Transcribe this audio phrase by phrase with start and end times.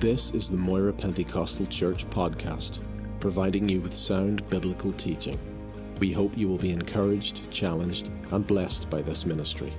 [0.00, 2.80] This is the Moira Pentecostal Church podcast,
[3.18, 5.38] providing you with sound biblical teaching.
[6.00, 9.72] We hope you will be encouraged, challenged, and blessed by this ministry.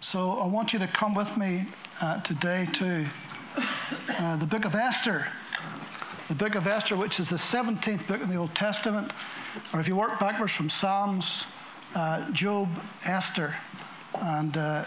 [0.00, 1.66] So I want you to come with me
[2.02, 3.08] uh, today to
[4.10, 5.26] uh, the book of Esther.
[6.28, 9.14] The book of Esther, which is the 17th book in the Old Testament,
[9.72, 11.46] or if you work backwards from Psalms,
[11.94, 12.68] uh, Job,
[13.04, 13.54] Esther,
[14.20, 14.84] and uh,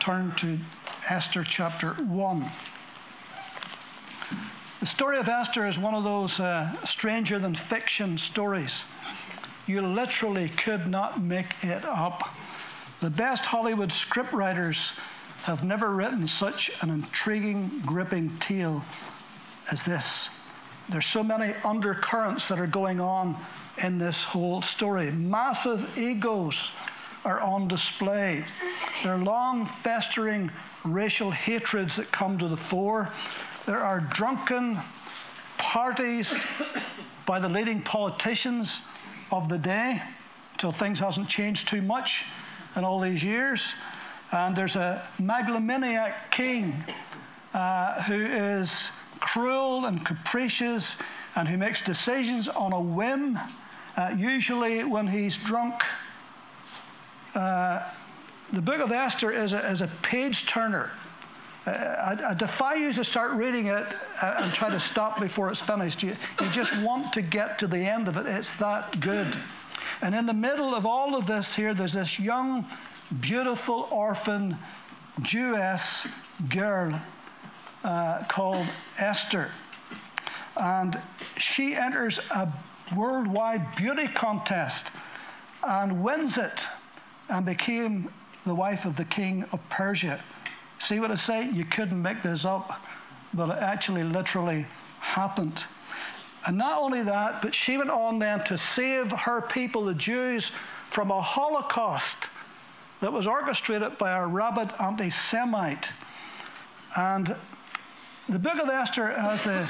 [0.00, 0.58] turn to
[1.08, 2.44] Esther chapter 1.
[4.80, 8.84] The story of Esther is one of those uh, stranger than fiction stories.
[9.66, 12.34] You literally could not make it up.
[13.00, 14.92] The best Hollywood scriptwriters
[15.44, 18.82] have never written such an intriguing, gripping tale
[19.70, 20.28] as this.
[20.88, 23.36] There's so many undercurrents that are going on
[23.82, 25.10] in this whole story.
[25.10, 26.70] Massive egos
[27.24, 28.44] are on display.
[29.02, 30.50] There are long festering
[30.84, 33.08] racial hatreds that come to the fore.
[33.64, 34.78] There are drunken
[35.56, 36.34] parties
[37.24, 38.82] by the leading politicians
[39.32, 40.02] of the day
[40.52, 42.24] until things hasn't changed too much
[42.76, 43.72] in all these years.
[44.32, 46.74] And there's a megalomaniac king
[47.54, 48.88] uh, who is
[49.24, 50.96] cruel and capricious
[51.34, 53.38] and who makes decisions on a whim,
[53.96, 55.82] uh, usually when he's drunk.
[57.34, 57.82] Uh,
[58.52, 60.92] the book of Esther is a, is a page turner.
[61.66, 63.86] Uh, I, I, defy you to start reading it
[64.20, 66.02] uh, and try to stop before it's finished.
[66.02, 68.26] You, you just want to get to the end of it.
[68.26, 69.38] It's that good.
[70.02, 72.66] And in the middle of all of this, here, there's this young,
[73.20, 74.58] beautiful orphan
[75.22, 76.06] Jewess
[76.50, 77.00] girl
[77.84, 78.66] uh, called
[78.98, 79.50] Esther.
[80.56, 81.00] And
[81.36, 82.52] she enters a
[82.96, 84.86] worldwide beauty contest
[85.66, 86.66] and wins it
[87.28, 88.10] and became
[88.46, 90.20] the wife of the king of Persia.
[90.78, 91.48] See what I say?
[91.50, 92.80] You couldn't make this up,
[93.32, 94.66] but it actually literally
[95.00, 95.64] happened.
[96.46, 100.50] And not only that, but she went on then to save her people, the Jews,
[100.90, 102.16] from a Holocaust
[103.00, 105.90] that was orchestrated by a rabid anti Semite.
[106.96, 107.34] And
[108.28, 109.68] the book of Esther has the,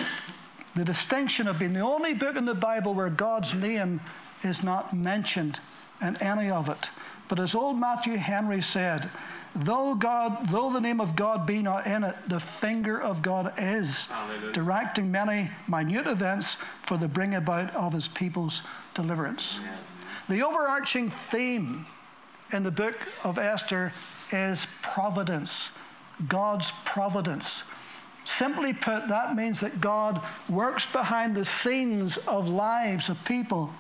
[0.75, 4.01] the distinction of being the only book in the Bible where God's name
[4.43, 5.61] is not mentioned
[6.03, 6.91] in any of it.
[7.29, 9.11] But as old Matthew Henry said,
[9.55, 13.53] though God, though the name of God be not in it, the finger of God
[13.57, 14.53] is, Hallelujah.
[14.53, 18.61] directing many minute events for the bring about of his people's
[18.95, 19.59] deliverance.
[20.29, 21.87] The overarching theme
[22.53, 22.95] in the book
[23.25, 23.93] of Esther
[24.31, 25.69] is providence,
[26.29, 27.63] God's providence.
[28.25, 33.73] Simply put, that means that God works behind the scenes of lives of people,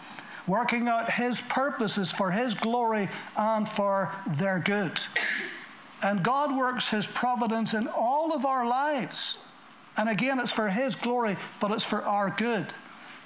[0.46, 5.00] working out His purposes for His glory and for their good.
[6.02, 9.38] And God works His providence in all of our lives.
[9.96, 12.66] And again, it's for His glory, but it's for our good.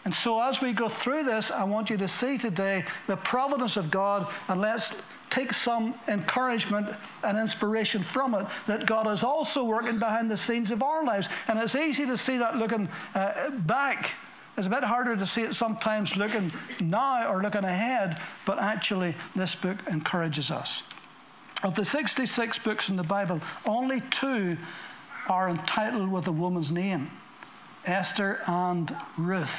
[0.04, 3.76] And so, as we go through this, I want you to see today the providence
[3.76, 4.90] of God, and let's
[5.30, 6.88] take some encouragement
[7.24, 11.28] and inspiration from it that God is also working behind the scenes of our lives.
[11.48, 14.12] And it's easy to see that looking uh, back.
[14.56, 19.14] It's a bit harder to see it sometimes looking now or looking ahead, but actually,
[19.36, 20.82] this book encourages us.
[21.62, 24.56] Of the 66 books in the Bible, only two
[25.28, 27.10] are entitled with a woman's name
[27.84, 29.54] Esther and Ruth.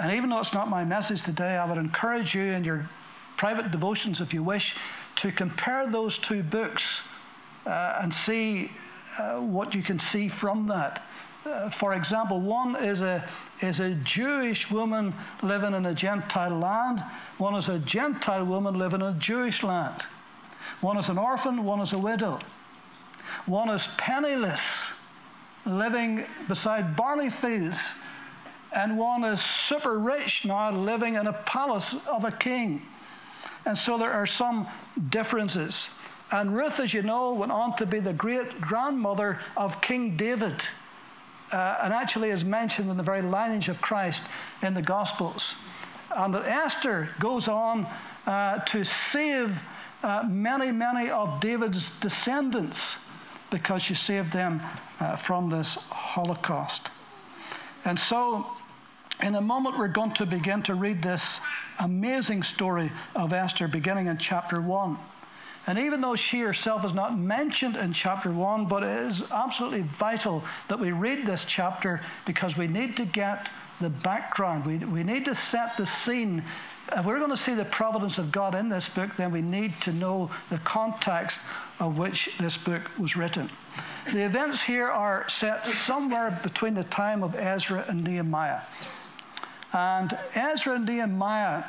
[0.00, 2.88] And even though it's not my message today, I would encourage you in your
[3.44, 4.74] private devotions, if you wish,
[5.16, 7.02] to compare those two books
[7.66, 8.72] uh, and see
[9.18, 11.02] uh, what you can see from that.
[11.44, 13.22] Uh, for example, one is a,
[13.60, 15.12] is a Jewish woman
[15.42, 17.04] living in a Gentile land,
[17.36, 20.06] one is a Gentile woman living in a Jewish land.
[20.80, 22.38] One is an orphan, one is a widow.
[23.44, 24.62] One is penniless,
[25.66, 27.78] living beside barley fields,
[28.74, 32.80] and one is super rich now, living in a palace of a king.
[33.66, 34.66] And so there are some
[35.10, 35.88] differences.
[36.30, 40.64] And Ruth, as you know, went on to be the great grandmother of King David,
[41.52, 44.22] uh, and actually is mentioned in the very lineage of Christ
[44.62, 45.54] in the Gospels.
[46.16, 47.86] And that Esther goes on
[48.26, 49.58] uh, to save
[50.02, 52.96] uh, many, many of David's descendants
[53.50, 54.60] because she saved them
[55.00, 56.90] uh, from this Holocaust.
[57.84, 58.46] And so,
[59.22, 61.40] in a moment, we're going to begin to read this
[61.78, 64.98] amazing story of Esther beginning in chapter 1.
[65.66, 69.82] And even though she herself is not mentioned in chapter 1, but it is absolutely
[69.82, 73.50] vital that we read this chapter because we need to get
[73.80, 74.66] the background.
[74.66, 76.42] We, we need to set the scene.
[76.92, 79.80] If we're going to see the providence of God in this book, then we need
[79.82, 81.38] to know the context
[81.80, 83.48] of which this book was written.
[84.12, 88.60] The events here are set somewhere between the time of Ezra and Nehemiah.
[89.74, 91.64] And Ezra and Nehemiah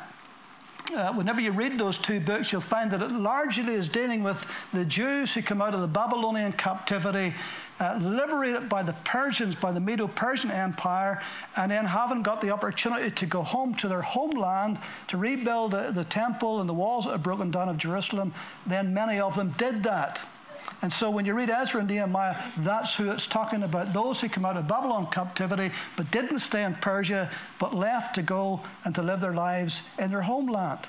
[0.94, 4.46] uh, whenever you read those two books, you'll find that it largely is dealing with
[4.72, 7.34] the Jews who come out of the Babylonian captivity,
[7.80, 11.20] uh, liberated by the Persians, by the Medo Persian Empire,
[11.56, 15.90] and then having got the opportunity to go home to their homeland to rebuild the,
[15.92, 18.32] the temple and the walls that had broken down of Jerusalem,
[18.66, 20.20] then many of them did that.
[20.82, 23.92] And so when you read Ezra and Nehemiah, that's who it's talking about.
[23.92, 28.22] Those who come out of Babylon captivity but didn't stay in Persia, but left to
[28.22, 30.88] go and to live their lives in their homeland,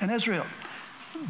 [0.00, 0.46] in Israel.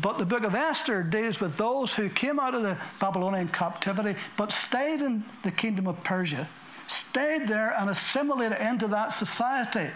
[0.03, 4.19] But the book of Esther deals with those who came out of the Babylonian captivity
[4.37, 6.49] but stayed in the kingdom of Persia,
[6.89, 9.89] stayed there and assimilated into that society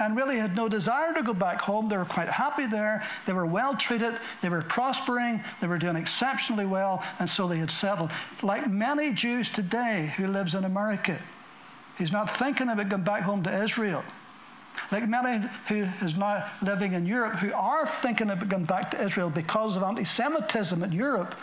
[0.00, 1.88] and really had no desire to go back home.
[1.88, 3.04] They were quite happy there.
[3.26, 4.14] They were well treated.
[4.42, 5.42] They were prospering.
[5.60, 7.04] They were doing exceptionally well.
[7.18, 8.10] And so they had settled.
[8.42, 11.18] Like many Jews today who lives in America,
[11.98, 14.02] he's not thinking about going back home to Israel.
[14.90, 19.02] Like many who is now living in Europe who are thinking about going back to
[19.02, 21.34] Israel because of anti Semitism in Europe.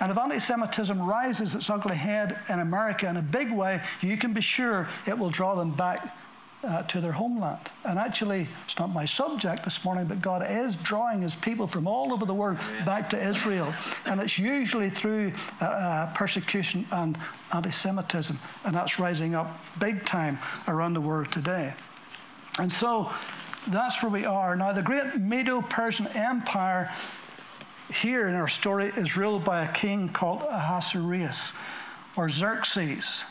[0.00, 4.18] And if anti Semitism rises its ugly head in America in a big way, you
[4.18, 6.14] can be sure it will draw them back
[6.64, 7.70] uh, to their homeland.
[7.84, 11.86] And actually, it's not my subject this morning, but God is drawing his people from
[11.86, 13.72] all over the world back to Israel.
[14.06, 17.18] And it's usually through uh, uh, persecution and
[17.52, 18.38] anti Semitism.
[18.64, 20.38] And that's rising up big time
[20.68, 21.74] around the world today.
[22.58, 23.10] And so
[23.68, 24.56] that's where we are.
[24.56, 26.92] Now, the great Medo Persian Empire
[27.92, 31.52] here in our story is ruled by a king called Ahasuerus
[32.16, 33.24] or Xerxes.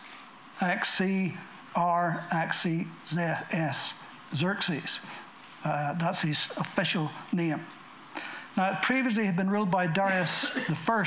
[0.61, 1.33] XC
[1.75, 2.85] R Axis
[3.17, 3.93] S,
[4.33, 4.99] Xerxes.
[5.63, 7.61] Uh, that's his official name.
[8.57, 11.05] Now, previously he had been ruled by Darius I,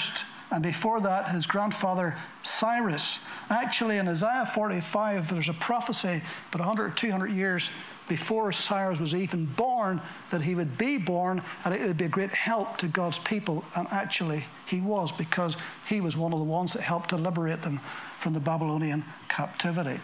[0.50, 3.18] and before that, his grandfather Cyrus.
[3.50, 6.22] Actually, in Isaiah 45, there's a prophecy
[6.52, 7.70] about 100 or 200 years
[8.08, 10.00] before Cyrus was even born
[10.30, 13.64] that he would be born and it would be a great help to God's people.
[13.74, 15.56] And actually, he was because
[15.88, 17.80] he was one of the ones that helped to liberate them
[18.20, 19.98] from the Babylonian captivity.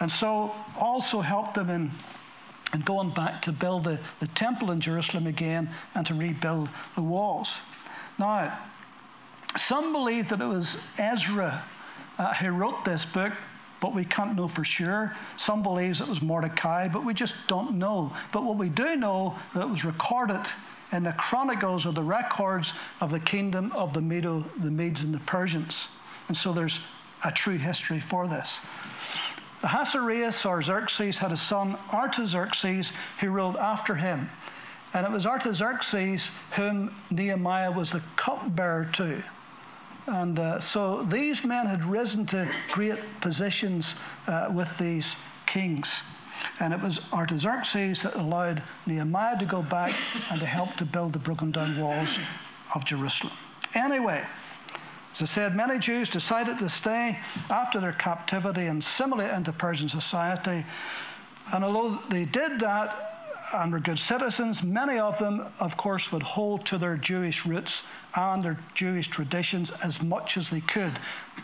[0.00, 1.90] And so also helped them in,
[2.74, 7.02] in going back to build the, the temple in Jerusalem again and to rebuild the
[7.02, 7.58] walls.
[8.18, 8.58] Now,
[9.56, 11.64] some believe that it was Ezra
[12.18, 13.32] uh, who wrote this book,
[13.80, 15.14] but we can't know for sure.
[15.36, 18.12] Some believes it was Mordecai, but we just don't know.
[18.32, 20.46] But what we do know that it was recorded
[20.92, 25.12] in the chronicles or the records of the kingdom of the Medo, the Medes and
[25.12, 25.88] the Persians.
[26.28, 26.80] And so there's
[27.24, 28.58] a true history for this.
[29.62, 34.28] Ahasuerus or Xerxes had a son, Artaxerxes, who ruled after him.
[34.94, 39.22] And it was Artaxerxes whom Nehemiah was the cupbearer to.
[40.06, 43.94] And uh, so these men had risen to great positions
[44.26, 45.16] uh, with these
[45.46, 45.92] kings.
[46.60, 49.94] And it was Artaxerxes that allowed Nehemiah to go back
[50.30, 52.18] and to help to build the broken down walls
[52.74, 53.32] of Jerusalem.
[53.74, 54.24] Anyway,
[55.16, 57.18] as I said, many Jews decided to stay
[57.48, 60.62] after their captivity and assimilate into Persian society.
[61.54, 63.16] And although they did that
[63.54, 67.82] and were good citizens, many of them, of course, would hold to their Jewish roots
[68.14, 70.92] and their Jewish traditions as much as they could.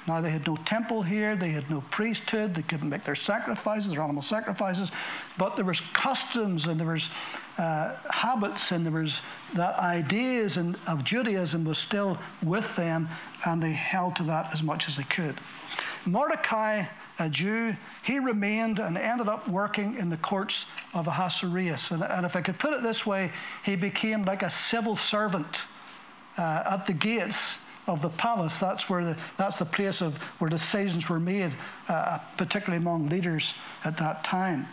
[0.07, 3.93] Now, they had no temple here, they had no priesthood, they couldn't make their sacrifices,
[3.93, 4.91] their animal sacrifices,
[5.39, 7.09] but there was customs and there was
[7.59, 9.21] uh, habits and there was
[9.55, 13.09] that ideas and, of Judaism was still with them
[13.45, 15.39] and they held to that as much as they could.
[16.07, 16.85] Mordecai,
[17.19, 21.91] a Jew, he remained and ended up working in the courts of Ahasuerus.
[21.91, 23.31] And, and if I could put it this way,
[23.65, 25.63] he became like a civil servant
[26.39, 27.57] uh, at the gates
[27.87, 28.59] of the palace.
[28.59, 31.55] That's where the, that's the place of where decisions were made,
[31.89, 33.55] uh, particularly among leaders
[33.85, 34.67] at that time.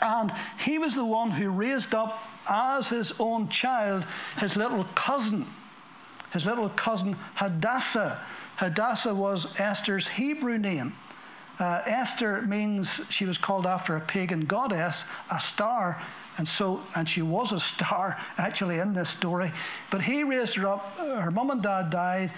[0.00, 4.06] And he was the one who raised up as his own child
[4.38, 5.46] his little cousin,
[6.32, 8.20] his little cousin Hadassah.
[8.56, 10.94] Hadassah was Esther's Hebrew name.
[11.58, 16.00] Uh, Esther means she was called after a pagan goddess, a star,
[16.36, 19.52] and so and she was a star actually in this story.
[19.90, 20.96] But he raised her up.
[20.98, 22.32] Her mum and dad died.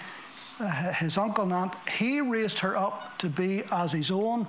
[0.59, 1.75] Uh, his uncle and aunt.
[1.97, 4.47] He raised her up to be as his own,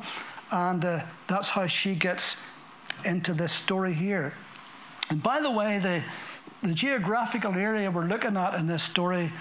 [0.51, 2.37] and uh, that's how she gets
[3.05, 4.33] into this story here.
[5.11, 6.03] And by the way, the
[6.63, 9.33] the geographical area we're looking at in this story,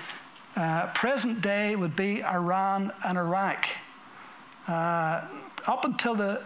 [0.56, 3.68] uh, present day would be Iran and Iraq.
[4.68, 5.26] Uh,
[5.68, 6.42] up until the,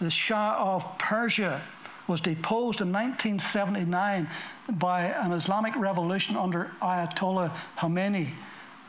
[0.00, 1.60] the Shah of Persia
[2.06, 4.28] was deposed in 1979
[4.72, 8.28] by an Islamic revolution under Ayatollah Khomeini.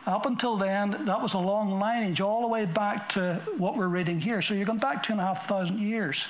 [0.05, 3.87] Up until then, that was a long lineage all the way back to what we're
[3.87, 4.41] reading here.
[4.41, 6.25] So you're going back two and a half thousand years.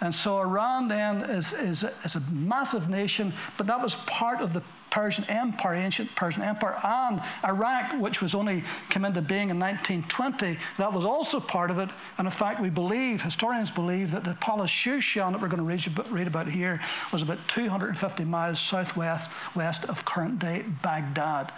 [0.00, 4.52] And so Iran then is, is, is a massive nation, but that was part of
[4.52, 9.58] the Persian Empire, ancient Persian Empire, and Iraq, which was only come into being in
[9.58, 11.90] 1920, that was also part of it.
[12.16, 16.08] And in fact, we believe, historians believe, that the palace Shushan that we're going to
[16.10, 16.80] read, about here
[17.12, 21.52] was about 250 miles southwest west of current day Baghdad.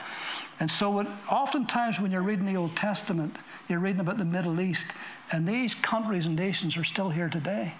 [0.58, 0.98] And so,
[1.30, 3.36] oftentimes when you're reading the Old Testament,
[3.68, 4.86] you're reading about the Middle East,
[5.30, 7.74] and these countries and nations are still here today.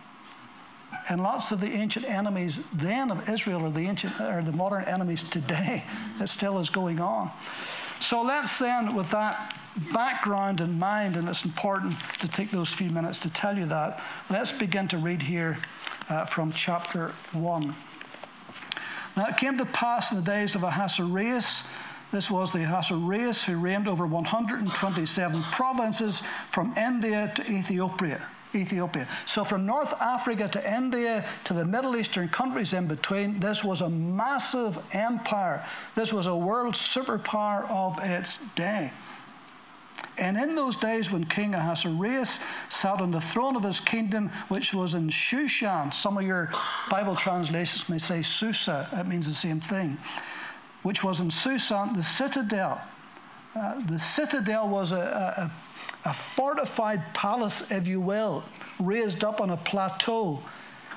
[1.09, 4.85] And lots of the ancient enemies then of Israel are the ancient or the modern
[4.85, 5.85] enemies today
[6.18, 7.30] that still is going on.
[8.00, 9.54] So let's then, with that
[9.92, 14.00] background in mind, and it's important to take those few minutes to tell you that,
[14.30, 15.59] let's begin to read here
[16.09, 17.75] uh, from chapter 1.
[19.16, 21.62] Now it came to pass in the days of Ahasuerus,
[22.11, 28.26] this was the Ahasuerus who reigned over 127 provinces from India to Ethiopia.
[28.55, 29.07] Ethiopia.
[29.26, 33.81] So from North Africa to India to the Middle Eastern countries in between, this was
[33.81, 35.64] a massive empire.
[35.95, 38.90] This was a world superpower of its day.
[40.17, 42.38] And in those days when King Ahasuerus
[42.69, 46.50] sat on the throne of his kingdom, which was in Shushan, some of your
[46.90, 49.97] Bible translations may say Susa, it means the same thing,
[50.83, 52.81] which was in Shushan, the citadel.
[53.59, 55.50] Uh, the citadel was a,
[56.05, 58.45] a, a fortified palace, if you will,
[58.79, 60.41] raised up on a plateau.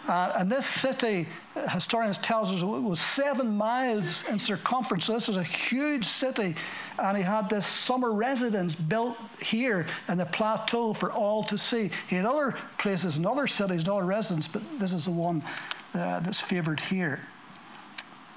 [0.08, 1.27] Uh, and this city,
[1.70, 5.06] historians tells us, was seven miles in circumference.
[5.06, 6.56] So this was a huge city,
[7.00, 11.89] and he had this summer residence built here in the plateau for all to see.
[12.10, 15.41] He had other places and other cities and other residents, but this is the one
[15.94, 17.22] uh, that's favoured here.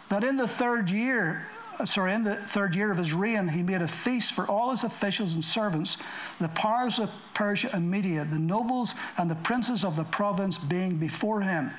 [0.09, 3.49] That in the third year uh, Uh, sorry, in the third year of his reign,
[3.49, 5.97] he made a feast for all his officials and servants,
[6.40, 10.97] the powers of Persia and Media, the nobles and the princes of the province being
[10.97, 11.73] before him.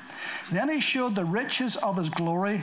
[0.51, 2.61] Then he showed the riches of his glory,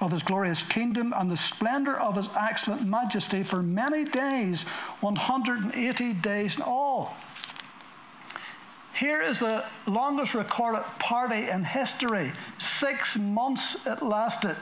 [0.00, 4.62] of his glorious kingdom, and the splendor of his excellent majesty for many days,
[5.00, 7.16] 180 days in all.
[8.94, 12.32] Here is the longest recorded party in history.
[12.58, 14.56] Six months it lasted.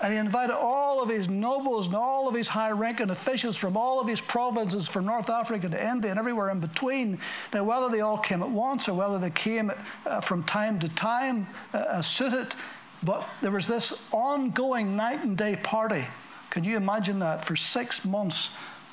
[0.00, 3.76] And he invited all of his nobles and all of his high ranking officials from
[3.76, 7.18] all of his provinces, from North Africa to India and everywhere in between.
[7.52, 9.72] Now, whether they all came at once or whether they came
[10.06, 12.54] uh, from time to time uh, as suited,
[13.02, 16.06] but there was this ongoing night and day party.
[16.50, 18.50] Can you imagine that for six months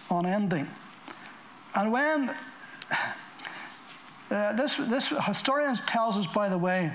[0.09, 0.67] on ending?
[1.75, 2.29] And when
[4.31, 6.91] uh, this, this historians tells us, by the way,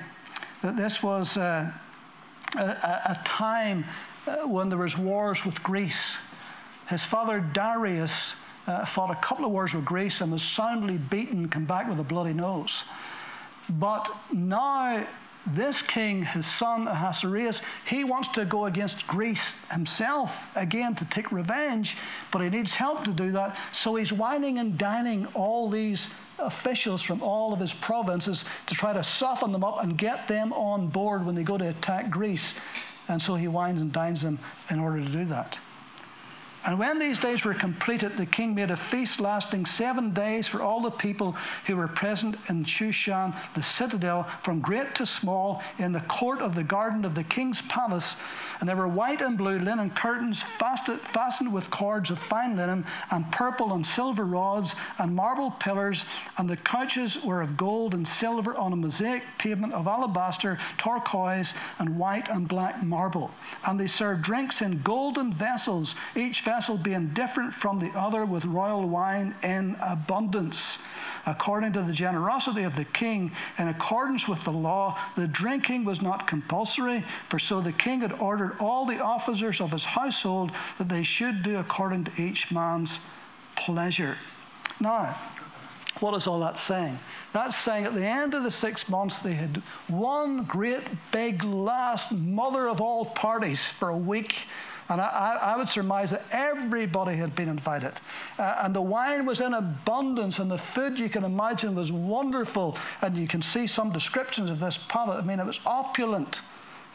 [0.62, 1.36] that this was.
[1.36, 1.70] Uh,
[2.57, 3.85] a, a time
[4.26, 6.16] uh, when there was wars with Greece.
[6.88, 8.35] His father Darius
[8.66, 12.00] uh, fought a couple of wars with Greece and was soundly beaten, come back with
[12.00, 12.85] a bloody nose.
[13.69, 15.07] But now
[15.47, 21.33] this king, his son Ahasuerus, he wants to go against Greece himself again to take
[21.33, 21.97] revenge,
[22.30, 23.57] but he needs help to do that.
[23.73, 26.11] So he's wining and dining all these
[26.42, 30.52] officials from all of his provinces to try to soften them up and get them
[30.52, 32.54] on board when they go to attack Greece.
[33.09, 34.38] And so he wines and dines them
[34.70, 35.59] in order to do that.
[36.66, 40.61] And when these days were completed, the king made a feast lasting seven days for
[40.61, 41.35] all the people
[41.66, 46.54] who were present in Shushan, the citadel, from great to small, in the court of
[46.54, 48.14] the garden of the king's palace.
[48.60, 53.30] And there were white and blue linen curtains fastened with cords of fine linen, and
[53.32, 56.04] purple and silver rods, and marble pillars.
[56.36, 61.54] And the couches were of gold and silver on a mosaic pavement of alabaster, turquoise,
[61.78, 63.30] and white and black marble.
[63.66, 68.44] And they served drinks in golden vessels, each vessel being different from the other with
[68.44, 70.78] royal wine in abundance.
[71.26, 76.00] According to the generosity of the king, in accordance with the law, the drinking was
[76.00, 80.88] not compulsory, for so the king had ordered all the officers of his household that
[80.88, 83.00] they should do according to each man's
[83.56, 84.16] pleasure.
[84.80, 85.16] Now,
[85.98, 86.98] what is all that saying?
[87.32, 92.12] That's saying at the end of the six months, they had one great big last
[92.12, 94.34] mother of all parties for a week
[94.90, 97.92] and I, I, would surmise that everybody had been invited.
[98.38, 102.76] Uh, and the wine was in abundance, and the food you can imagine was wonderful.
[103.00, 105.23] And you can see some descriptions of this palate.
[105.23, 106.40] I mean, it was opulent.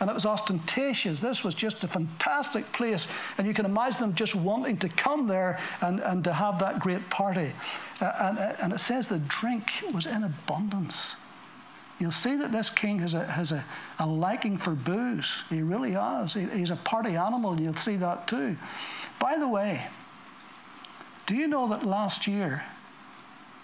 [0.02, 1.22] and it was ostentatious.
[1.22, 5.26] This was just a fantastic place, and you can imagine them just wanting to come
[5.26, 7.54] there and, and to have that great party.
[8.02, 11.16] Uh, and, uh, and it says the drink was in abundance.
[12.00, 13.64] You'll see that this king has a, has a,
[14.00, 15.32] a liking for booze.
[15.50, 16.34] He really has.
[16.34, 18.58] He, he's a party animal, you'll see that too.
[19.20, 19.86] By the way,
[21.26, 22.64] do you know that last year,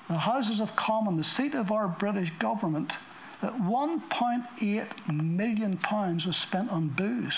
[0.07, 2.97] the Houses of Commons, the seat of our British government,
[3.41, 7.37] that 1.8 million pounds was spent on booze.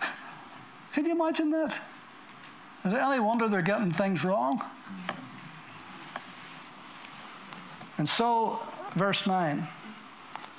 [0.92, 1.78] Can you imagine that?
[2.84, 4.62] Is it any wonder they're getting things wrong?
[7.98, 8.60] And so,
[8.94, 9.66] verse 9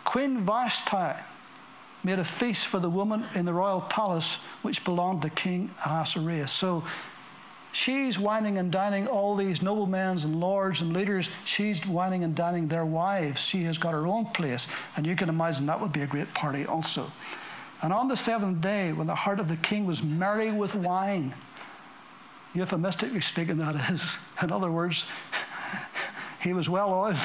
[0.07, 1.21] Queen Vashti
[2.05, 6.49] made a feast for the woman in the royal palace which belonged to King Ahasuerus.
[6.49, 6.83] So
[7.73, 11.29] She's wining and dining all these noblemen and lords and leaders.
[11.43, 13.39] She's wining and dining their wives.
[13.39, 14.67] She has got her own place.
[14.95, 17.11] And you can imagine that would be a great party also.
[17.83, 21.35] And on the seventh day, when the heart of the king was merry with wine,
[22.55, 24.03] euphemistically speaking, that is,
[24.41, 25.03] in other words,
[26.41, 27.17] he was well oiled,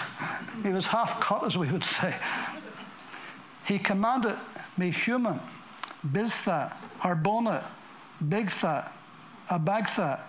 [0.63, 2.15] he was half cut, as we would say.
[3.65, 4.37] He commanded
[4.79, 5.41] Mehuman,
[6.07, 7.65] Biztha, Harbona,
[8.23, 8.91] Bigtha,
[9.51, 10.21] Abagtha,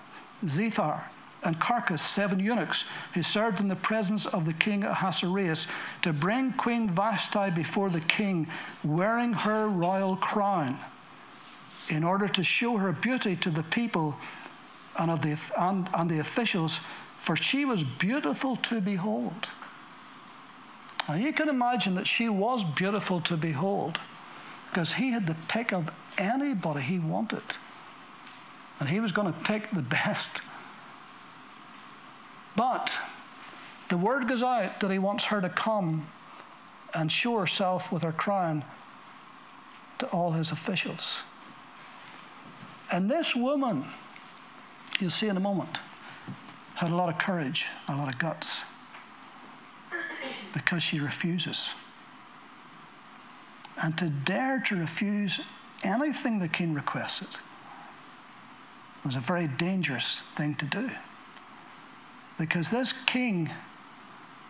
[0.45, 1.03] Zethar,
[1.43, 5.67] and Carkas, seven eunuchs, who served in the presence of the king Ahasuerus,
[6.01, 8.47] to bring Queen Vashti before the king,
[8.83, 10.77] wearing her royal crown,
[11.89, 14.17] in order to show her beauty to the people
[14.97, 16.79] and, of the, and, and the officials,
[17.19, 19.49] for she was beautiful to behold.
[21.07, 23.99] Now you can imagine that she was beautiful to behold
[24.69, 27.43] because he had the pick of anybody he wanted.
[28.79, 30.29] And he was going to pick the best.
[32.55, 32.97] But
[33.89, 36.07] the word goes out that he wants her to come
[36.93, 38.63] and show herself with her crown
[39.99, 41.17] to all his officials.
[42.91, 43.85] And this woman,
[44.99, 45.79] you'll see in a moment,
[46.75, 48.61] had a lot of courage, a lot of guts,
[50.53, 51.69] because she refuses.
[53.81, 55.39] And to dare to refuse
[55.83, 57.27] anything the king requested
[59.03, 60.89] was a very dangerous thing to do.
[62.39, 63.49] Because this king,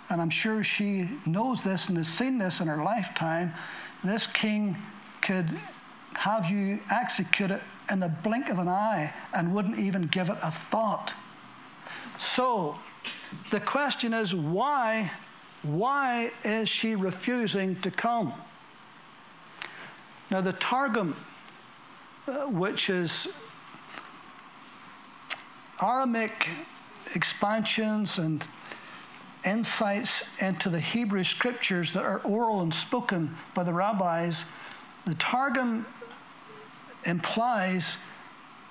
[0.09, 3.53] and I'm sure she knows this and has seen this in her lifetime,
[4.03, 4.77] this king
[5.21, 5.59] could
[6.13, 10.51] have you executed in the blink of an eye and wouldn't even give it a
[10.51, 11.13] thought.
[12.17, 12.77] So
[13.51, 15.11] the question is why
[15.63, 18.33] why is she refusing to come?
[20.29, 21.15] Now the Targum
[22.25, 23.27] uh, which is
[25.81, 26.47] Aramaic
[27.15, 28.47] expansions and
[29.45, 34.45] insights into the Hebrew scriptures that are oral and spoken by the rabbis,
[35.05, 35.85] the Targum
[37.03, 37.97] implies,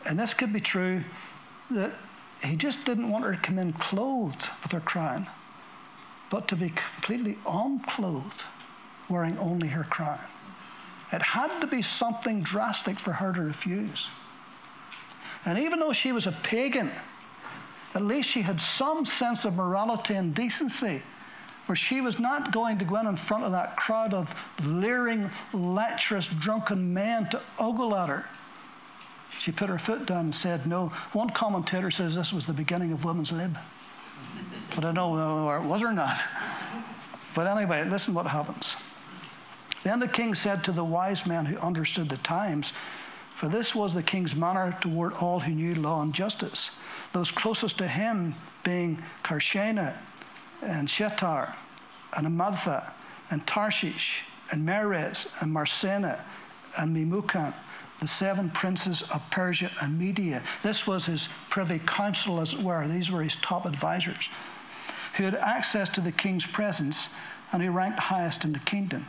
[0.06, 1.04] and this could be true,
[1.70, 1.92] that
[2.42, 5.28] he just didn't want her to come in clothed with her crown,
[6.32, 8.42] but to be completely unclothed,
[9.10, 10.18] wearing only her crown.
[11.12, 14.08] It had to be something drastic for her to refuse.
[15.44, 16.90] And even though she was a pagan,
[17.94, 21.02] at least she had some sense of morality and decency,
[21.66, 25.30] where she was not going to go in in front of that crowd of leering,
[25.52, 28.24] lecherous, drunken men to ogle at her.
[29.38, 30.92] She put her foot down and said no.
[31.12, 33.58] One commentator says this was the beginning of women's lib.
[34.74, 36.18] But I don't know whether it was or not.
[37.34, 38.76] But anyway, listen what happens.
[39.84, 42.72] Then the king said to the wise men who understood the times,
[43.36, 46.70] for this was the king's manner toward all who knew law and justice,
[47.12, 49.94] those closest to him being Carshena
[50.62, 51.54] and Shethar
[52.16, 52.92] and Amadtha
[53.30, 56.24] and Tarshish and Meres and Marsena
[56.78, 57.52] and Memucan,
[58.00, 60.42] the seven princes of Persia and Media.
[60.62, 62.86] This was his privy council, as it were.
[62.86, 64.28] These were his top advisors,
[65.14, 67.08] who had access to the king's presence
[67.52, 69.06] and who ranked highest in the kingdom.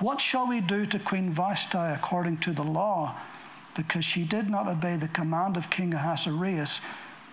[0.00, 3.16] What shall we do to Queen Vashti according to the law?
[3.76, 6.80] Because she did not obey the command of King Ahasuerus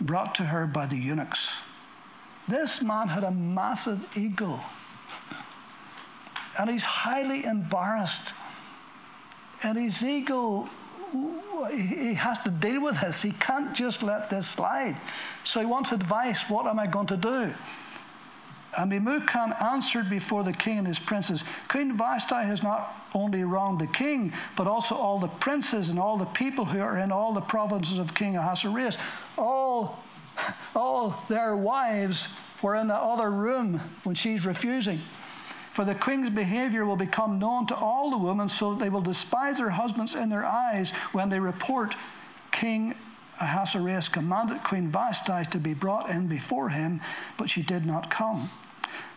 [0.01, 1.49] brought to her by the eunuchs.
[2.47, 4.59] This man had a massive ego.
[6.57, 8.33] And he's highly embarrassed.
[9.63, 10.69] And his ego,
[11.71, 13.21] he has to deal with this.
[13.21, 14.95] He can't just let this slide.
[15.43, 16.49] So he wants advice.
[16.49, 17.53] What am I going to do?
[18.77, 23.79] And Memucan answered before the king and his princes Queen Vashti has not only wronged
[23.79, 27.33] the king, but also all the princes and all the people who are in all
[27.33, 28.97] the provinces of King Ahasuerus.
[29.37, 30.03] All,
[30.75, 32.27] all their wives
[32.61, 34.99] were in the other room when she's refusing.
[35.75, 39.01] For the queen's behavior will become known to all the women, so that they will
[39.01, 41.97] despise their husbands in their eyes when they report
[42.51, 42.95] King
[43.41, 47.01] Ahasuerus commanded Queen Vashti to be brought in before him,
[47.35, 48.49] but she did not come.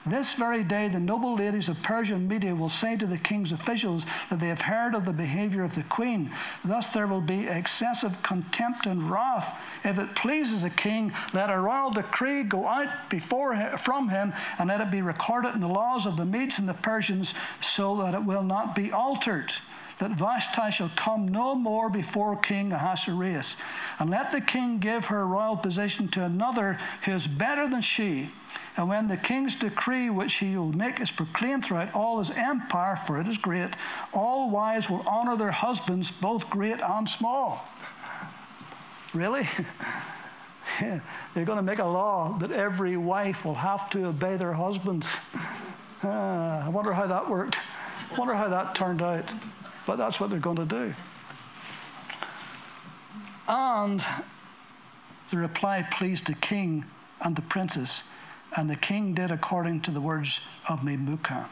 [0.08, 3.52] This very day, the noble ladies of Persia and Media will say to the king's
[3.52, 6.30] officials that they have heard of the behavior of the queen.
[6.64, 9.60] Thus, there will be excessive contempt and wrath.
[9.84, 14.68] If it pleases the king, let a royal decree go out before from him, and
[14.68, 18.14] let it be recorded in the laws of the Medes and the Persians, so that
[18.14, 19.52] it will not be altered
[19.98, 23.56] that Vashti shall come no more before King Ahasuerus.
[23.98, 28.30] And let the king give her royal position to another who is better than she
[28.78, 32.94] and when the king's decree, which he will make, is proclaimed throughout all his empire,
[32.94, 33.70] for it is great,
[34.14, 37.66] all wives will honor their husbands, both great and small.
[39.12, 39.48] Really?
[40.80, 45.08] They're going to make a law that every wife will have to obey their husbands.
[46.04, 47.58] Uh, I wonder how that worked.
[48.12, 49.34] I wonder how that turned out.
[49.88, 50.94] But that's what they're going to do.
[53.48, 54.04] And
[55.32, 56.84] the reply pleased the king
[57.22, 58.04] and the princess
[58.56, 61.48] and the king did according to the words of Memucan.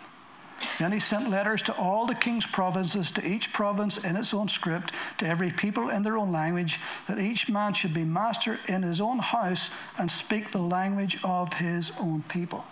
[0.78, 4.48] Then he sent letters to all the king's provinces, to each province in its own
[4.48, 8.82] script, to every people in their own language, that each man should be master in
[8.82, 12.64] his own house and speak the language of his own people.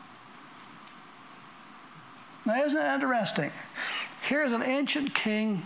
[2.46, 3.50] Now, isn't it interesting?
[4.22, 5.62] Here's an ancient king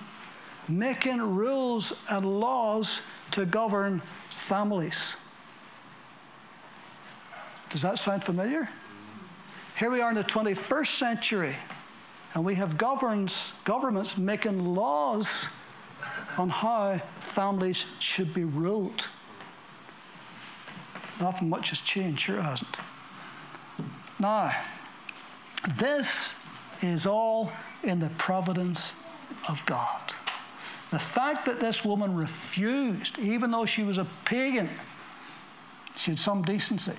[0.69, 4.03] making rules and laws to govern
[4.37, 4.99] families.
[7.71, 8.69] Does that sound familiar?
[9.79, 11.55] Here we are in the 21st century,
[12.35, 15.45] and we have governs, governments making laws
[16.39, 19.07] on how families should be ruled.
[21.21, 22.79] Nothing much has changed, sure hasn't.
[24.19, 24.53] Now,
[25.77, 26.33] this
[26.81, 27.53] is all
[27.83, 28.95] in the providence
[29.49, 30.15] of God.
[30.91, 34.71] The fact that this woman refused, even though she was a pagan,
[35.97, 36.97] she had some decency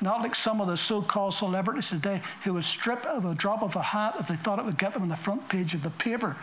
[0.00, 3.62] not like some of the so called celebrities today who would strip of a drop
[3.62, 5.82] of a hat if they thought it would get them on the front page of
[5.82, 6.36] the paper.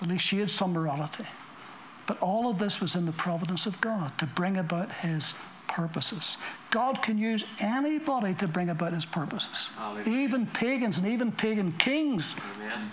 [0.00, 1.26] At least she had some morality.
[2.06, 5.34] But all of this was in the providence of God to bring about His
[5.66, 6.38] purposes.
[6.70, 10.18] God can use anybody to bring about His purposes, Hallelujah.
[10.18, 12.34] even pagans and even pagan kings.
[12.56, 12.90] Amen.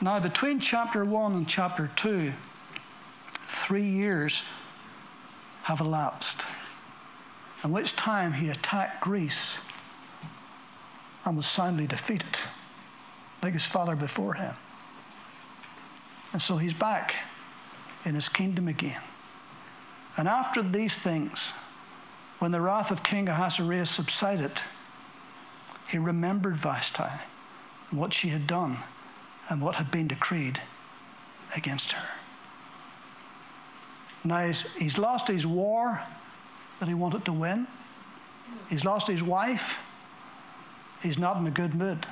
[0.00, 2.32] Now, between chapter 1 and chapter 2,
[3.46, 4.42] three years
[5.62, 6.44] have elapsed,
[7.62, 9.54] in which time he attacked Greece
[11.24, 12.40] and was soundly defeated,
[13.42, 14.54] like his father before him.
[16.32, 17.14] And so he's back
[18.04, 19.00] in his kingdom again.
[20.16, 21.52] And after these things,
[22.38, 24.62] when the wrath of King Ahasuerus subsided,
[25.88, 27.04] he remembered Vashti
[27.90, 28.78] and what she had done
[29.48, 30.60] and what had been decreed
[31.54, 32.08] against her.
[34.24, 36.00] Now he's, he's lost his war
[36.80, 37.66] that he wanted to win.
[38.68, 39.78] He's lost his wife.
[41.02, 42.06] He's not in a good mood.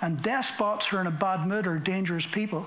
[0.00, 2.66] And despots who are in a bad mood are dangerous people.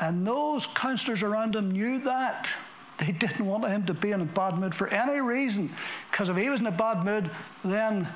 [0.00, 2.50] And those counselors around him knew that.
[3.00, 5.70] They didn't want him to be in a bad mood for any reason.
[6.10, 7.30] Because if he was in a bad mood,
[7.64, 8.06] then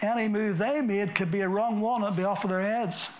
[0.00, 3.10] any move they made could be a wrong one and be off of their heads.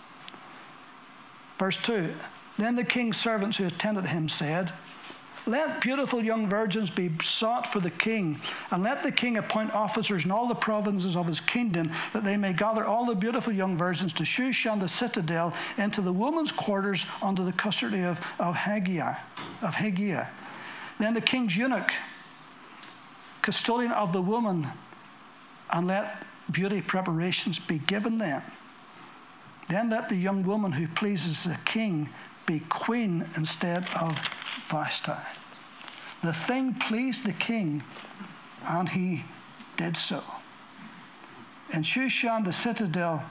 [1.59, 2.15] Verse 2
[2.57, 4.71] Then the king's servants who attended him said,
[5.47, 10.25] let beautiful young virgins be sought for the king, and let the king appoint officers
[10.25, 13.77] in all the provinces of his kingdom, that they may gather all the beautiful young
[13.77, 18.57] virgins to Shushan the citadel into the women's quarters under the custody of, of.
[18.57, 20.27] Of Hegai.
[20.99, 21.93] Then the king's eunuch,
[23.41, 24.67] custodian of the woman,
[25.71, 28.41] and let beauty preparations be given them.
[29.69, 32.09] Then let the young woman who pleases the king
[32.47, 34.17] be queen instead of
[34.69, 35.11] Vashti.
[36.23, 37.83] The thing pleased the king,
[38.65, 39.23] and he
[39.75, 40.23] did so.
[41.73, 43.23] In Shushan, the citadel,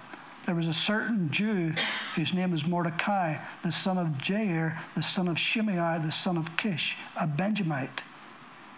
[0.45, 1.73] there was a certain Jew
[2.15, 6.55] whose name was Mordecai, the son of Jair, the son of Shimei, the son of
[6.57, 8.03] Kish, a Benjamite.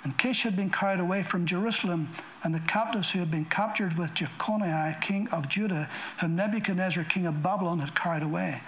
[0.04, 2.08] And Kish had been carried away from Jerusalem,
[2.44, 7.26] and the captives who had been captured with Jeconiah, king of Judah, whom Nebuchadnezzar, king
[7.26, 8.60] of Babylon, had carried away.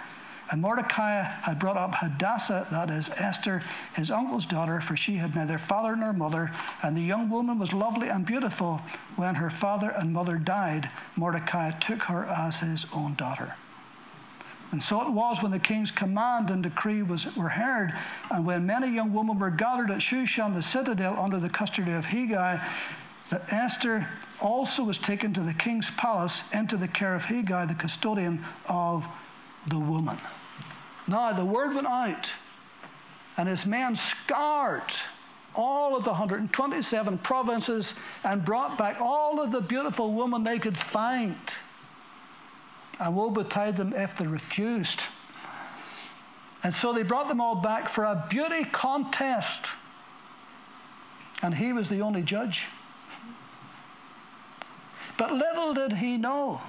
[0.51, 3.63] And Mordecai had brought up Hadassah, that is Esther,
[3.95, 6.51] his uncle's daughter, for she had neither father nor mother.
[6.83, 8.81] And the young woman was lovely and beautiful.
[9.15, 13.55] When her father and mother died, Mordecai took her as his own daughter.
[14.71, 17.93] And so it was when the king's command and decree was, were heard,
[18.29, 22.05] and when many young women were gathered at Shushan, the citadel, under the custody of
[22.05, 22.61] Hegai,
[23.29, 24.07] that Esther
[24.41, 29.07] also was taken to the king's palace into the care of Hegai, the custodian of
[29.67, 30.17] the woman.
[31.07, 32.31] Now the word went out,
[33.37, 34.93] and his men scoured
[35.55, 40.77] all of the 127 provinces and brought back all of the beautiful women they could
[40.77, 41.35] find.
[42.99, 45.03] And woe betide them if they refused.
[46.63, 49.65] And so they brought them all back for a beauty contest.
[51.41, 52.63] And he was the only judge.
[55.17, 56.61] But little did he know,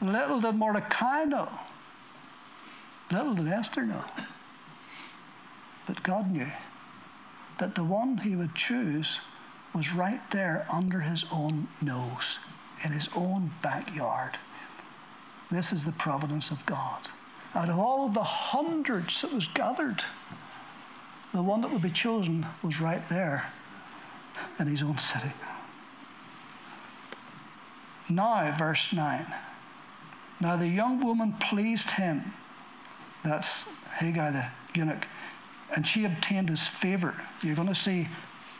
[0.00, 1.48] little did Mordecai know,
[3.10, 4.04] little did Esther know.
[5.86, 6.46] But God knew
[7.58, 9.18] that the one he would choose
[9.74, 12.38] was right there under his own nose,
[12.84, 14.38] in his own backyard.
[15.50, 17.08] This is the providence of God.
[17.54, 20.04] Out of all of the hundreds that was gathered,
[21.34, 23.50] the one that would be chosen was right there
[24.58, 25.32] in his own city.
[28.08, 29.26] Now, verse 9.
[30.40, 32.32] Now the young woman pleased him.
[33.24, 33.64] That's
[33.98, 34.46] Hegai the
[34.78, 35.06] eunuch.
[35.74, 37.14] And she obtained his favor.
[37.42, 38.08] You're going to see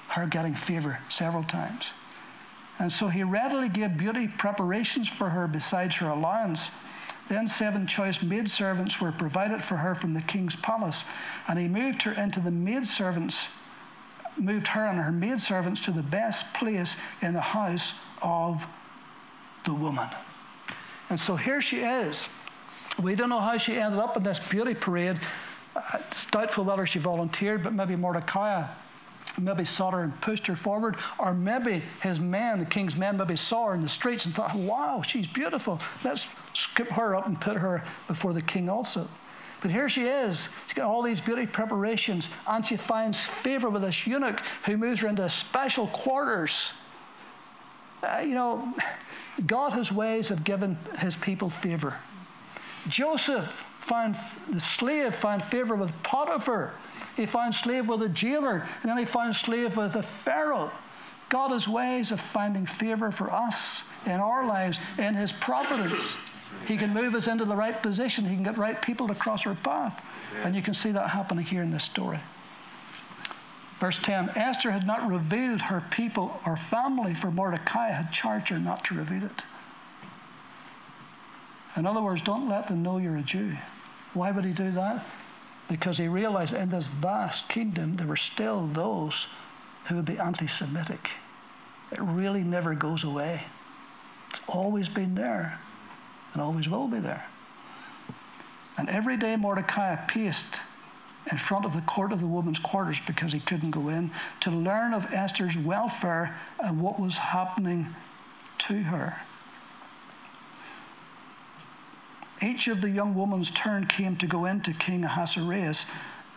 [0.08, 1.86] her getting favor several times.
[2.78, 6.70] And so he readily gave beauty preparations for her besides her allowance.
[7.28, 11.04] Then seven choice maidservants were provided for her from the king's palace,
[11.46, 13.46] and he moved her into the maidservants,
[14.36, 17.92] moved her and her maidservants to the best place in the house
[18.22, 18.66] of
[19.64, 20.08] the woman.
[21.08, 22.28] And so here she is.
[23.02, 25.18] We don't know how she ended up in this beauty parade.
[26.10, 28.66] It's doubtful whether she volunteered, but maybe Mordecai
[29.38, 33.36] maybe saw her and pushed her forward, or maybe his men, the king's men, maybe
[33.36, 35.80] saw her in the streets and thought, wow, she's beautiful.
[36.04, 39.08] Let's scoop her up and put her before the king also.
[39.60, 40.48] But here she is.
[40.66, 45.00] She's got all these beauty preparations, and she finds favor with this eunuch who moves
[45.00, 46.72] her into special quarters.
[48.02, 48.74] Uh, you know,
[49.46, 51.94] God has ways of giving his people favor.
[52.90, 54.16] Joseph found
[54.50, 56.72] the slave found favor with Potiphar.
[57.16, 60.70] He found slave with a jailer, and then he found slave with a pharaoh.
[61.28, 66.14] God has ways of finding favor for us in our lives in his providence.
[66.66, 68.24] He can move us into the right position.
[68.24, 70.02] He can get right people to cross our path.
[70.42, 72.18] And you can see that happening here in this story.
[73.78, 78.58] Verse 10 Esther had not revealed her people or family, for Mordecai had charged her
[78.58, 79.44] not to reveal it.
[81.76, 83.52] In other words, don't let them know you're a Jew.
[84.14, 85.06] Why would he do that?
[85.68, 89.28] Because he realized in this vast kingdom there were still those
[89.86, 91.10] who would be anti Semitic.
[91.92, 93.42] It really never goes away.
[94.30, 95.60] It's always been there
[96.32, 97.24] and always will be there.
[98.78, 100.60] And every day Mordecai paced
[101.30, 104.50] in front of the court of the women's quarters because he couldn't go in to
[104.50, 107.88] learn of Esther's welfare and what was happening
[108.58, 109.16] to her.
[112.42, 115.84] Each of the young woman's turn came to go into King Ahasuerus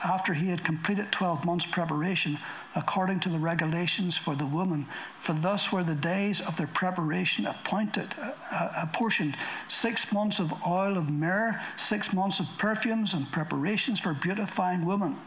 [0.03, 2.37] after he had completed 12 months' preparation,
[2.75, 4.85] according to the regulations for the woman.
[5.19, 9.37] For thus were the days of their preparation appointed, uh, uh, apportioned
[9.69, 15.17] six months of oil of myrrh, six months of perfumes, and preparations for beautifying women.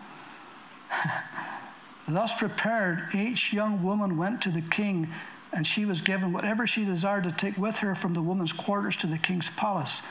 [2.09, 5.09] thus prepared, each young woman went to the king,
[5.55, 8.97] and she was given whatever she desired to take with her from the woman's quarters
[8.97, 10.03] to the king's palace.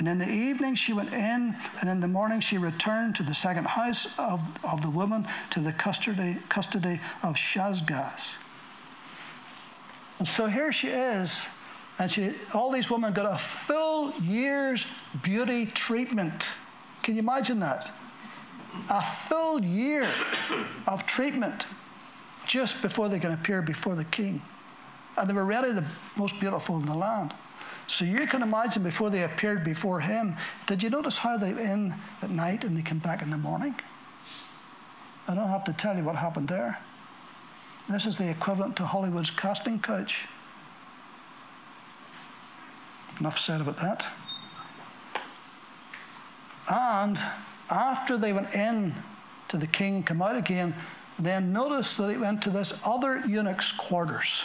[0.00, 3.34] And in the evening she went in, and in the morning she returned to the
[3.34, 8.30] second house of, of the woman to the custody, custody of Shaashgaz.
[10.18, 11.42] And so here she is,
[11.98, 14.86] and she, all these women got a full year's
[15.20, 16.48] beauty treatment.
[17.02, 17.92] Can you imagine that?
[18.88, 20.08] A full year
[20.86, 21.66] of treatment
[22.46, 24.40] just before they can appear before the king.
[25.18, 25.84] And they were really the
[26.16, 27.34] most beautiful in the land.
[27.90, 30.36] So you can imagine before they appeared before him,
[30.68, 33.74] did you notice how they in at night and they came back in the morning?
[35.26, 36.78] I don't have to tell you what happened there.
[37.88, 40.28] This is the equivalent to Hollywood's casting couch.
[43.18, 44.06] Enough said about that.
[46.68, 47.20] And
[47.70, 48.94] after they went in
[49.48, 50.76] to the king and come out again,
[51.18, 54.44] then notice that they went to this other eunuch's quarters.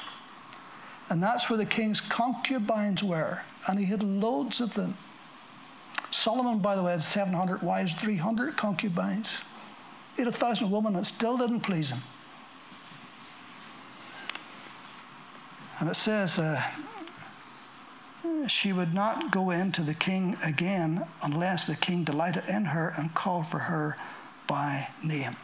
[1.10, 3.40] And that's where the king's concubines were.
[3.68, 4.96] And he had loads of them.
[6.12, 9.42] Solomon, by the way, had 700 wives, 300 concubines.
[10.16, 12.00] He had a thousand women that still didn't please him.
[15.80, 16.62] And it says, uh,
[18.48, 22.94] she would not go in to the king again unless the king delighted in her
[22.98, 23.98] and called for her
[24.48, 25.36] by name.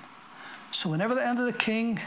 [0.71, 1.99] So whenever they entered the king,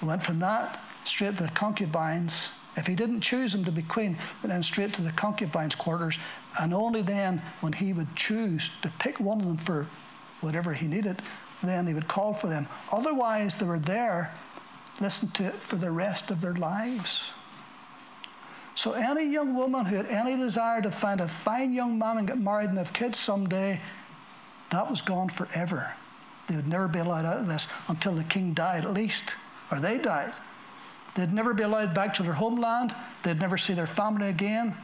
[0.00, 2.48] they went from that straight to the concubines.
[2.76, 6.18] If he didn't choose them to be queen, went then straight to the concubines' quarters,
[6.60, 9.86] and only then, when he would choose to pick one of them for
[10.40, 11.20] whatever he needed,
[11.62, 12.66] then he would call for them.
[12.90, 14.34] Otherwise, they were there,
[15.00, 17.20] listen to it, for the rest of their lives.
[18.74, 22.26] So, any young woman who had any desire to find a fine young man and
[22.26, 23.80] get married and have kids someday,
[24.70, 25.92] that was gone forever.
[26.48, 29.34] They would never be allowed out of this until the king died, at least,
[29.70, 30.32] or they died.
[31.14, 32.94] They'd never be allowed back to their homeland.
[33.22, 34.74] They'd never see their family again.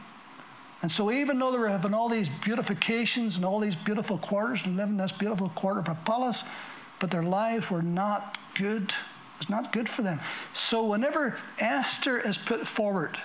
[0.81, 4.61] And so, even though they were having all these beautifications and all these beautiful quarters
[4.63, 6.43] and living in this beautiful quarter of a palace,
[6.99, 8.83] but their lives were not good.
[8.83, 10.21] It was not good for them.
[10.53, 13.17] So, whenever Esther is put forward,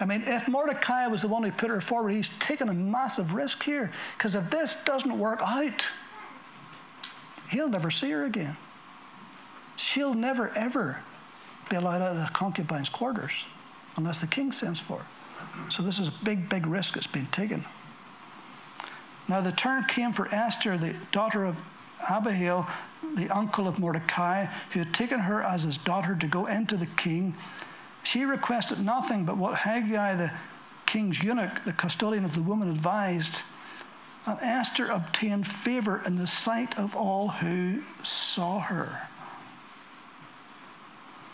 [0.00, 3.34] I mean, if Mordecai was the one who put her forward, he's taking a massive
[3.34, 3.92] risk here.
[4.16, 5.86] Because if this doesn't work out,
[7.50, 8.56] he'll never see her again.
[9.76, 11.02] She'll never, ever
[11.70, 13.32] be allowed out of the concubine's quarters
[13.96, 15.06] unless the king sends for her.
[15.70, 17.64] So this is a big, big risk that's been taken.
[19.28, 21.58] Now the turn came for Esther, the daughter of
[22.10, 22.66] Abihail,
[23.14, 26.86] the uncle of Mordecai, who had taken her as his daughter to go into the
[26.86, 27.34] king.
[28.02, 30.32] She requested nothing but what Hegai, the
[30.86, 33.42] king's eunuch, the custodian of the woman, advised.
[34.26, 39.08] And Esther obtained favor in the sight of all who saw her.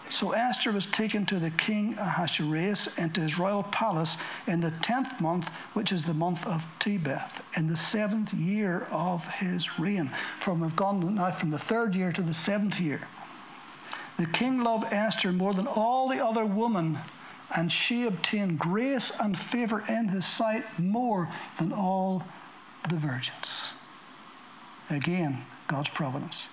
[0.09, 4.17] So Esther was taken to the king Ahasuerus and to his royal palace
[4.47, 9.27] in the tenth month, which is the month of Tebeth, in the seventh year of
[9.27, 10.11] his reign.
[10.41, 13.01] From we've gone now from the third year to the seventh year.
[14.17, 16.99] The king loved Esther more than all the other women,
[17.55, 22.25] and she obtained grace and favor in his sight more than all
[22.89, 23.51] the virgins.
[24.89, 26.47] Again, God's providence.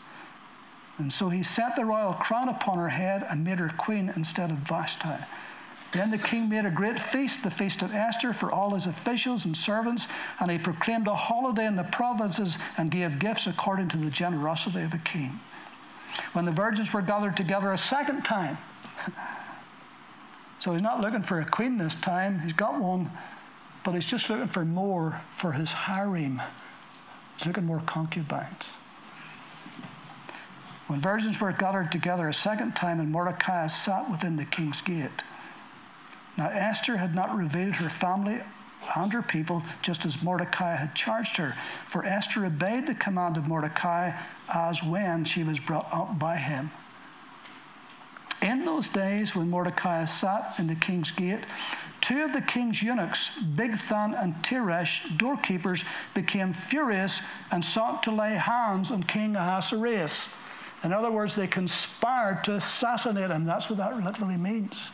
[1.03, 4.51] And so he set the royal crown upon her head and made her queen instead
[4.51, 5.09] of Vashti.
[5.91, 9.43] Then the king made a great feast, the feast of Esther, for all his officials
[9.43, 10.07] and servants,
[10.39, 14.81] and he proclaimed a holiday in the provinces and gave gifts according to the generosity
[14.81, 15.41] of a king.
[16.31, 18.57] When the virgins were gathered together a second time,
[20.59, 23.11] so he's not looking for a queen this time, he's got one,
[23.83, 26.41] but he's just looking for more for his harem.
[27.35, 28.67] He's looking for more concubines.
[30.87, 35.23] When virgins were gathered together a second time, and Mordecai sat within the king's gate.
[36.37, 38.39] Now Esther had not revealed her family
[38.95, 41.55] and her people, just as Mordecai had charged her.
[41.87, 44.11] For Esther obeyed the command of Mordecai
[44.53, 46.71] as when she was brought up by him.
[48.41, 51.45] In those days, when Mordecai sat in the king's gate,
[52.01, 58.33] two of the king's eunuchs, Bigthan and Teresh, doorkeepers, became furious and sought to lay
[58.33, 60.27] hands on King Ahasuerus.
[60.83, 63.45] In other words, they conspired to assassinate him.
[63.45, 64.89] That's what that literally means.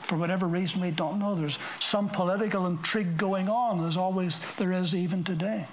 [0.00, 4.72] For whatever reason we don't know, there's some political intrigue going on, as always there
[4.72, 5.66] is even today.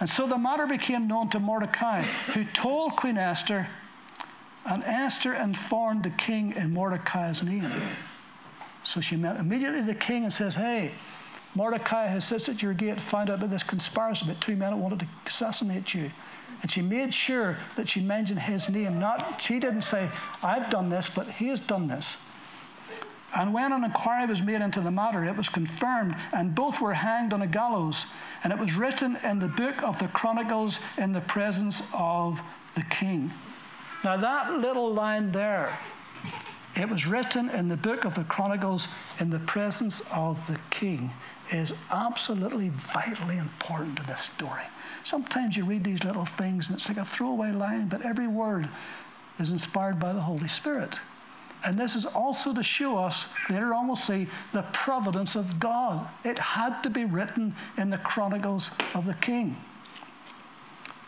[0.00, 3.68] And so the matter became known to Mordecai, who told Queen Esther,
[4.66, 7.70] and Esther informed the king in Mordecai's name.
[8.82, 10.92] So she met immediately the king and says, Hey,
[11.54, 14.76] Mordecai has sits at your gate, found out about this conspiracy about two men that
[14.76, 16.10] wanted to assassinate you.
[16.62, 18.98] And she made sure that she mentioned his name.
[18.98, 20.10] Not she didn't say,
[20.42, 22.16] I've done this, but he has done this.
[23.36, 26.94] And when an inquiry was made into the matter, it was confirmed, and both were
[26.94, 28.06] hanged on a gallows.
[28.44, 32.40] And it was written in the book of the Chronicles in the presence of
[32.76, 33.32] the king.
[34.04, 35.76] Now, that little line there,
[36.76, 38.88] it was written in the book of the Chronicles
[39.18, 41.10] in the presence of the king,
[41.52, 44.62] is absolutely vitally important to this story.
[45.04, 48.68] Sometimes you read these little things and it's like a throwaway line, but every word
[49.38, 50.98] is inspired by the Holy Spirit.
[51.64, 56.06] And this is also to show us, later on we'll see, the providence of God.
[56.22, 59.56] It had to be written in the Chronicles of the King.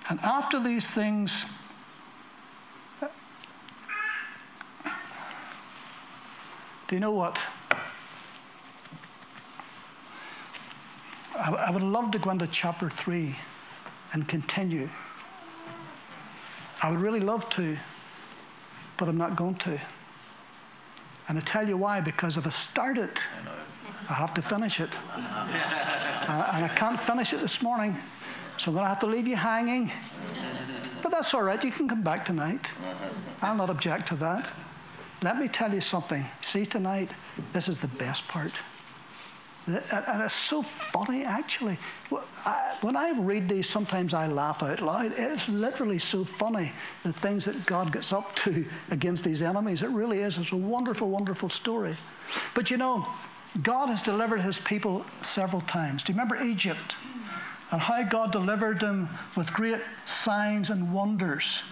[0.08, 1.44] And after these things,
[3.00, 3.08] do
[6.94, 7.38] you know what?
[11.38, 13.34] I, would love to go into chapter 3
[14.12, 14.88] and continue.
[16.82, 17.76] I would really love to,
[18.96, 19.80] but I'm not going to.
[21.28, 23.18] And I tell you why, because if I start it,
[24.08, 24.96] I have to finish it.
[26.26, 27.96] Uh, and I can't finish it this morning,
[28.58, 29.92] so I'm going to have to leave you hanging.
[31.00, 32.72] But that's all right, you can come back tonight.
[33.42, 34.50] I'll not object to that.
[35.22, 36.26] Let me tell you something.
[36.42, 37.12] See, tonight,
[37.52, 38.54] this is the best part.
[39.66, 41.76] And it's so funny, actually.
[42.82, 45.12] When I read these, sometimes I laugh out loud.
[45.16, 49.82] It's literally so funny, the things that God gets up to against his enemies.
[49.82, 50.38] It really is.
[50.38, 51.96] It's a wonderful, wonderful story.
[52.54, 53.06] But you know,
[53.62, 56.04] God has delivered his people several times.
[56.04, 56.94] Do you remember Egypt?
[57.72, 61.62] And how God delivered them with great signs and wonders.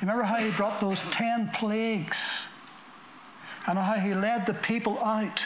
[0.00, 2.18] You remember how he brought those ten plagues
[3.68, 5.44] and how he led the people out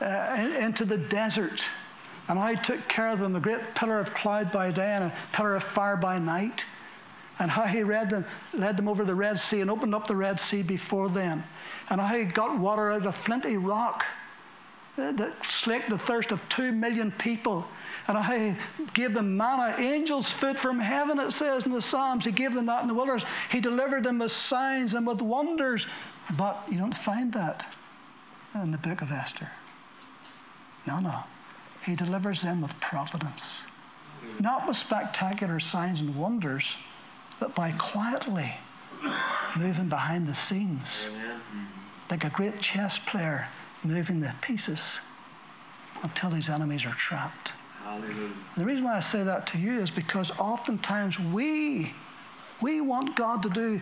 [0.00, 1.64] uh, into the desert.
[2.28, 5.12] And I took care of them, a great pillar of cloud by day and a
[5.32, 6.64] pillar of fire by night.
[7.40, 10.38] And how he them, led them over the Red Sea and opened up the Red
[10.38, 11.42] Sea before them.
[11.88, 14.04] And how he got water out of flinty rock
[14.96, 17.66] that slaked the thirst of two million people.
[18.06, 18.54] And how he
[18.92, 22.24] gave them manna, angels' food from heaven, it says in the Psalms.
[22.24, 23.24] He gave them that in the wilderness.
[23.50, 25.86] He delivered them with signs and with wonders.
[26.36, 27.66] But you don't find that
[28.54, 29.50] in the book of Esther.
[30.86, 31.20] No, no.
[31.84, 33.58] He delivers them with providence.
[34.38, 36.76] Not with spectacular signs and wonders,
[37.38, 38.52] but by quietly
[39.58, 40.90] moving behind the scenes.
[42.10, 43.48] Like a great chess player
[43.82, 44.98] moving the pieces
[46.02, 47.52] until his enemies are trapped.
[48.56, 51.94] The reason why I say that to you is because oftentimes we
[52.60, 53.80] we want God to do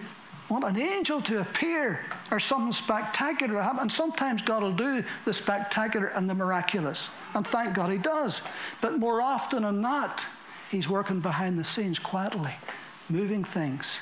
[0.48, 3.80] want an angel to appear or something spectacular to happen.
[3.80, 7.08] And sometimes God will do the spectacular and the miraculous.
[7.34, 8.40] And thank God He does.
[8.80, 10.24] But more often than not,
[10.70, 12.52] He's working behind the scenes quietly,
[13.08, 13.96] moving things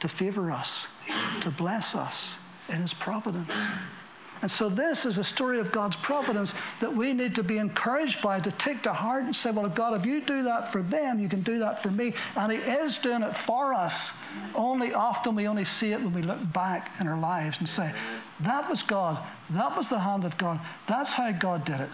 [0.00, 0.86] to favor us,
[1.40, 2.32] to bless us
[2.68, 3.52] in His providence.
[4.42, 8.20] And so, this is a story of God's providence that we need to be encouraged
[8.20, 11.20] by, to take to heart and say, Well, God, if you do that for them,
[11.20, 12.12] you can do that for me.
[12.36, 14.10] And He is doing it for us.
[14.56, 17.92] Only often we only see it when we look back in our lives and say,
[18.40, 19.22] That was God.
[19.50, 20.58] That was the hand of God.
[20.88, 21.90] That's how God did it.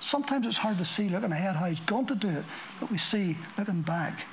[0.00, 2.44] Sometimes it's hard to see looking ahead how He's going to do it,
[2.80, 4.24] but we see looking back.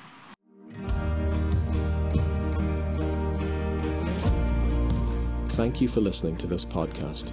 [5.50, 7.32] Thank you for listening to this podcast.